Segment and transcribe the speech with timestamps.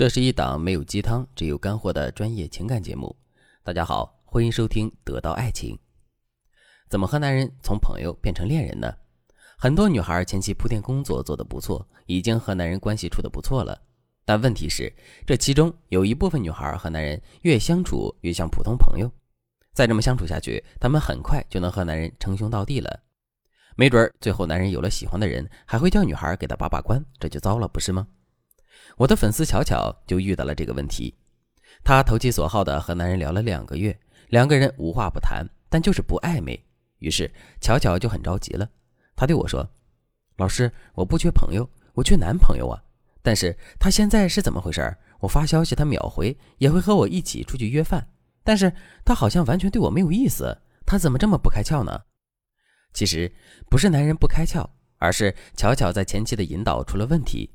[0.00, 3.14] 这是一档没有鸡汤、只有干货的专业情感节目。
[3.62, 5.76] 大家好，欢迎收听《得到爱情》。
[6.88, 8.90] 怎么和男人从朋友变成恋人呢？
[9.58, 13.78] 很多女孩前期铺垫工作做得不错，已经和男人关系处得不错了。
[14.24, 14.90] 但问题是，
[15.26, 19.12] 这其中有一部分女孩和男人越相处越像普通朋友，
[19.74, 23.00] 再这么相处下去，他们很快就能和男人称兄道弟了。
[23.76, 28.08] 没准儿最后男人有了喜欢的人，还会叫女孩给他把把关，这就糟了，不是吗？
[28.96, 31.14] 我的粉丝巧巧就遇到了这个问题，
[31.82, 36.58] 她投其所好的和男人聊了两个月，两个人无话不谈，但就是不暧昧。
[36.98, 37.30] 于是
[37.60, 38.68] 巧巧就很着急了，
[39.16, 39.68] 她对我说
[40.36, 42.82] ：“老师，我不缺朋友，我缺男朋友啊！
[43.22, 44.96] 但是他现在是怎么回事？
[45.20, 48.08] 我发消息他秒回，也会和我一起出去约饭，
[48.42, 48.72] 但是
[49.04, 52.02] 他好像完全对我没有意思，他怎么这么不开窍呢？”
[52.92, 53.30] 其实
[53.68, 54.66] 不是男人不开窍，
[54.96, 57.50] 而是巧巧在前期的引导出了问题。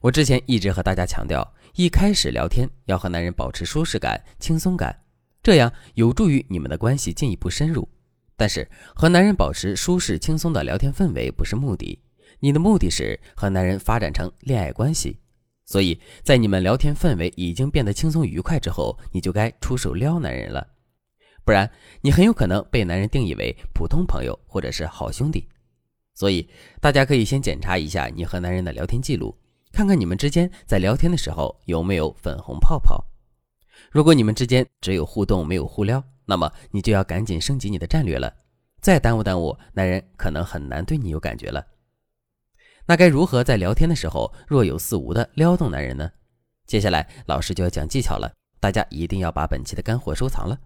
[0.00, 4.96] 我之前一直和大家强调，一开始聊天要和男人保持舒适感、轻松感，
[5.42, 7.88] 这样有助于你们的关系进一步深入。
[8.36, 12.00] 但是和男人保持舒适轻松的聊天氛围不是目的，
[12.38, 15.18] 你的目的是和男人发展成恋爱关系。
[15.66, 20.66] 所以在你们聊天氛围已经变得轻松愉快之后，你就该出手撩男人了，
[21.44, 25.48] 不然你很有可能被男人定义为普通朋友或者是好兄弟。
[26.14, 26.48] 所以
[26.80, 29.36] 大家可以先检查一下你和男人的聊天记录。
[29.72, 33.04] 看看你们之间在聊天的时候有没有粉红泡泡。
[33.90, 38.32] 如果你们之间只有互动没有互撩，那么你就要赶紧升级你的战略了。
[38.80, 41.64] 再耽误耽误，男人可能很难对你有感觉了。
[42.86, 46.10] 那该如何在聊天的时候若有似无的撩动男人呢？
[46.66, 50.58] 接下来老师就要讲技巧了，大家一定要把本期的干货收藏了。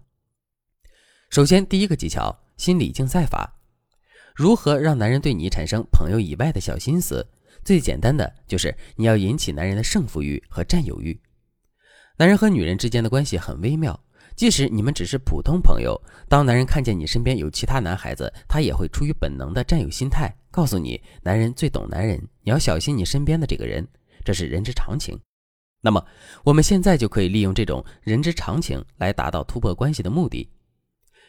[1.29, 3.62] 首先，第一个技巧：心理竞赛法。
[4.35, 7.25] 如何让男人对你产生朋友以外的小心思？
[7.63, 11.17] 最简单的就是你要引起男人的胜负欲和占有欲。
[12.17, 13.97] 男人和女人之间的关系很微妙，
[14.35, 23.87] 即使你们只是普通朋友，当男人看见你身边有其他男孩子，他也会出于本能的占有心态，告诉你男人最懂男人，你要小心你身边的这个人，
[24.25, 25.19] 这是人之常情。
[25.79, 26.03] 那么
[26.43, 30.49] 我们现在就可以利用这种人之常情来达到突破关系的目的。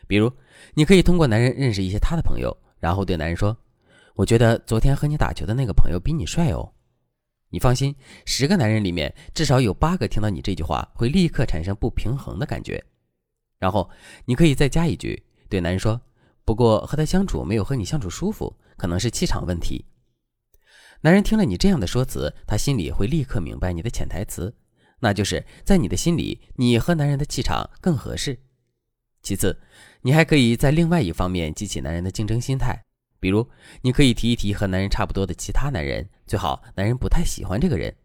[0.07, 0.33] 比如，
[0.75, 3.57] 你可以通过男人认识一些他的朋友，然后对男人说。
[4.15, 6.71] 我觉得昨天和你打球的那个朋友比你帅哦。
[7.49, 7.97] 你放心，
[8.27, 12.85] 十个男人里面至少有八个听到你这句话会立刻产生不平衡的感觉。
[13.59, 13.91] 然后
[14.27, 15.99] 你可以再加一句，对男人说
[16.45, 19.87] ：“不过和他相处没有和你相处舒服，可能是气场问题。”
[21.01, 24.55] 男人听了你这样的说辞，他心里会立刻明白你的潜台词，
[25.01, 28.39] 那就是在你的心里，你和男人的气场更合适。
[29.23, 29.59] 其次，
[30.07, 32.85] 你还可以在另外一方面激起男人的竞争心态。
[33.19, 33.49] 比如，
[33.81, 37.97] 你可以提一提和男人差不多的其他男人，最好男人不太喜欢这个人。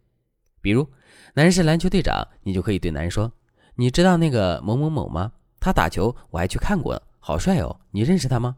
[0.62, 0.90] 比如，
[1.34, 3.30] 男人是篮球队长，你就可以对男人说
[3.76, 5.34] ：“你知道那个某某某吗？
[5.60, 7.82] 他打球我还去看过，好帅哦！
[7.92, 8.56] 你认识他吗？”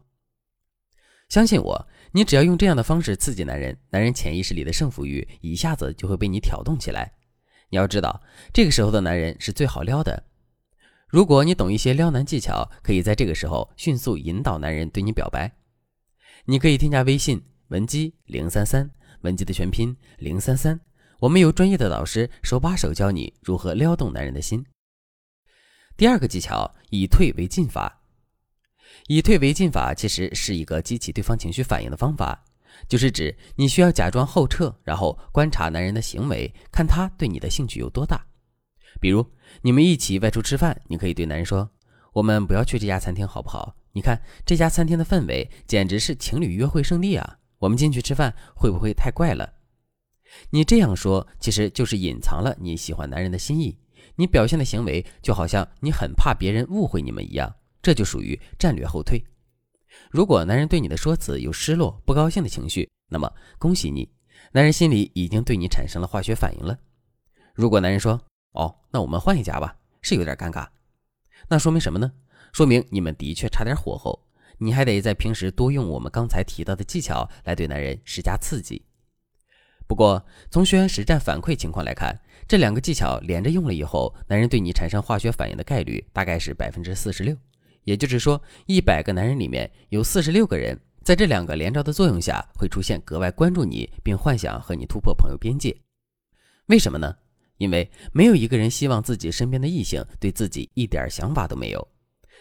[1.28, 7.10] 相信我，你只要用这样的方式刺激男人，男人潜意识里的胜负欲一下子就会被你挑动起来。
[7.70, 8.22] 你要知道，
[8.54, 10.22] 这个时候的男人是最好撩的。
[11.12, 15.52] 如果你懂一些撩男技巧，可以在这个时候迅速引导男人对你表白。
[16.46, 18.90] 你可以添加微信文姬零三三，
[19.20, 20.80] 文姬的全拼零三三，
[21.18, 24.64] 我们有专业的老师手把手教你如何撩动男人的心。
[25.98, 28.00] 第二个技巧，以退为进法。
[29.06, 32.42] 以退为进法其实是一个激起对方情绪反应的方法，
[32.88, 38.24] 就是指你需要假装后撤，然后观察男人的行为，看他对你的兴趣有多大。
[39.00, 39.26] 比如
[39.62, 41.70] 你们一起外出吃饭，你可以对男人说
[42.14, 47.38] ：“我们不要去这家餐厅，好不好？”你看这家餐厅的氛围简直是情侣约会圣地啊！
[47.58, 49.52] 我们进去吃饭会不会太怪了？
[50.50, 53.76] 你这样说其实就是隐藏了你喜欢男人的心意，
[54.16, 59.22] 你表现的行为就好像你很怕别人误会你们一样，这就属于战略后退。
[60.10, 64.10] 如果男人对你的说辞有失落、不高兴的情绪，那么恭喜你，
[64.52, 66.78] 男人心里已经对你产生了化学反应了。
[67.52, 68.18] 如果男人说
[68.52, 70.66] ：“哦，那我们换一家吧”，是有点尴尬，
[71.48, 72.12] 那说明什么呢？
[72.52, 74.26] 说明你们的确差点火候，
[74.58, 78.84] 你还得在平时多用我们刚才提到的技巧来对男人施加刺激。
[79.86, 87.36] 不过从学员实战反馈情况来看，这两个技巧连着用了以后，男人对你产生化学反应的概率大概是百分之四十六。
[87.84, 95.76] 也就是说，一百个男人里面有四十六个人在这两个连招的作用下，会出现格外关注你，并幻想和你突破朋友边界。
[96.66, 97.16] 为什么呢？
[97.62, 101.88] 因为没有一个人希望自己身边的异性对自己一点想法都没有。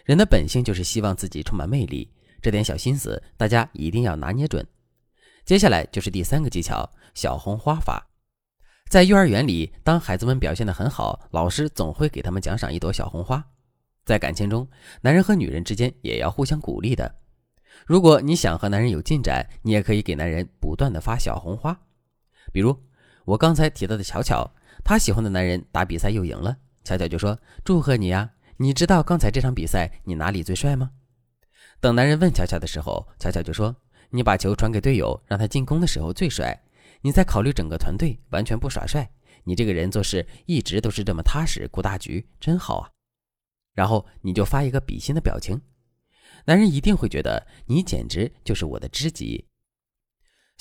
[0.03, 4.65] 人的本性就是希望自己充满魅力，这点小心思大家一定要拿捏准。
[5.45, 8.03] 接下来就是第三个技巧——小红花法。
[8.89, 13.45] 在幼儿园里，当孩子们表现得很好，老师总会给他们奖赏一朵小红花。
[14.03, 14.67] 在感情中，
[15.01, 17.13] 男人和女人之间也要互相鼓励的。
[17.85, 21.79] 如果你想和男人有进展，你也可以给男人不断的发小红花。
[22.51, 22.75] 比如
[23.23, 24.51] 我刚才提到的巧巧，
[24.83, 28.31] 她喜欢的男人打比赛又赢了，巧巧就说：“祝贺你呀！
[28.57, 30.91] 你知道刚才这场比赛你哪里最帅吗？”
[31.79, 33.75] 等男人问巧巧的时候，巧巧就说
[34.11, 36.63] ：“你把球传给队友，让他进攻的时候最帅。”
[37.03, 39.09] 你在考虑整个团队，完全不耍帅。
[39.43, 42.91] 你这个人做事一直都是这么踏实，顾大局，真好啊。
[43.73, 45.59] 然后你就发一个比心的表情，
[46.45, 49.47] 男人一定会觉得你简直就是我的知己。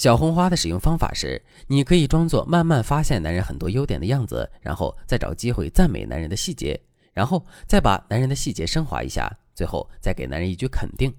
[0.01, 6.81] 小红花的使用方法是：你可以装作慢慢发现男人很多优点的样子，然后再找机会赞美男人的细节，
[7.13, 11.15] 然后再把男人的细节升华一下，最后再给男人一句肯定。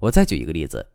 [0.00, 0.86] 我再举一个例子。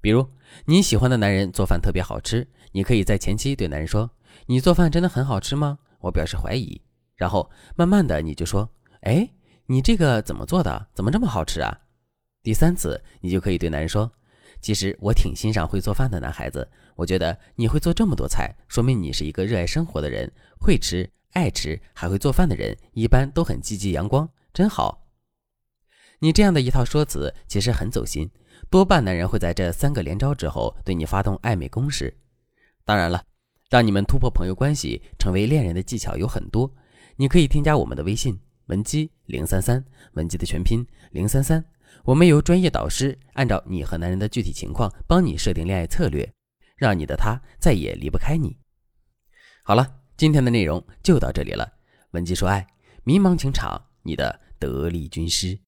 [0.00, 0.26] 比如
[0.64, 4.10] 你喜欢的男人做饭特别好吃，你可以在前期对男人说
[4.48, 6.80] ：“你做饭真的很好吃吗？”我表示怀疑。
[7.14, 8.66] 然后慢慢的你就说
[9.04, 9.28] ：“哎，
[9.66, 10.88] 你这个怎么做的？
[10.94, 11.80] 怎么这么好吃啊？”
[12.42, 14.10] 第三次你就可以对男人说
[14.66, 20.28] ：“其实我挺欣赏会做饭的男孩子，我觉得你会做这么多菜，说明你是一个热爱生活的人，
[20.58, 25.06] 会吃、爱吃还会做饭的人，一般都很积极阳光，真好。”
[26.18, 28.28] 你这样的一套说辞其实很走心。
[28.68, 32.12] 多半男人会在这三个连招之后对你发动暧昧攻势。
[32.84, 33.22] 当然了，
[33.70, 36.68] 让你们突破朋友关系、成为恋人的技巧有很多。
[37.14, 38.36] 你可以添加我们的微信
[38.66, 39.84] 文姬零三三，
[40.14, 41.64] 文姬的全拼零三三。
[42.04, 46.32] 我们由专业导师按照你和男人的具体情况帮你设定恋爱策略，
[46.76, 48.58] 让你的他再也离不开你。
[49.64, 51.72] 好了，今天的内容就到这里了。
[52.12, 52.66] 文姬说爱，
[53.02, 55.58] 迷茫情场你的得力军师。